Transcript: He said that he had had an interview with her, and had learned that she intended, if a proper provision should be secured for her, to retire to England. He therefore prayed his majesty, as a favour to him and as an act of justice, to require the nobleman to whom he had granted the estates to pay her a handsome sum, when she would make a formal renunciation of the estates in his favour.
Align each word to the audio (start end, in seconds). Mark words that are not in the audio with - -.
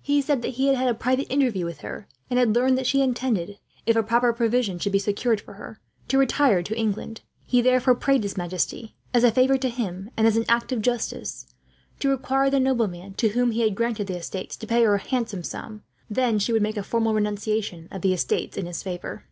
He 0.00 0.22
said 0.22 0.40
that 0.42 0.52
he 0.54 0.68
had 0.68 0.76
had 0.76 1.18
an 1.18 1.24
interview 1.24 1.64
with 1.64 1.78
her, 1.80 2.06
and 2.30 2.38
had 2.38 2.54
learned 2.54 2.78
that 2.78 2.86
she 2.86 3.02
intended, 3.02 3.58
if 3.86 3.96
a 3.96 4.04
proper 4.04 4.32
provision 4.32 4.78
should 4.78 4.92
be 4.92 5.00
secured 5.00 5.40
for 5.40 5.54
her, 5.54 5.80
to 6.06 6.16
retire 6.16 6.62
to 6.62 6.78
England. 6.78 7.22
He 7.44 7.60
therefore 7.60 7.96
prayed 7.96 8.22
his 8.22 8.36
majesty, 8.36 8.94
as 9.12 9.24
a 9.24 9.32
favour 9.32 9.58
to 9.58 9.68
him 9.68 10.10
and 10.16 10.28
as 10.28 10.36
an 10.36 10.44
act 10.48 10.70
of 10.70 10.80
justice, 10.80 11.48
to 11.98 12.08
require 12.08 12.50
the 12.50 12.60
nobleman 12.60 13.14
to 13.14 13.30
whom 13.30 13.50
he 13.50 13.62
had 13.62 13.74
granted 13.74 14.06
the 14.06 14.16
estates 14.18 14.56
to 14.58 14.66
pay 14.68 14.84
her 14.84 14.94
a 14.94 14.98
handsome 15.00 15.42
sum, 15.42 15.82
when 16.08 16.38
she 16.38 16.52
would 16.52 16.62
make 16.62 16.76
a 16.76 16.84
formal 16.84 17.12
renunciation 17.12 17.88
of 17.90 18.02
the 18.02 18.12
estates 18.14 18.56
in 18.56 18.66
his 18.66 18.80
favour. 18.80 19.24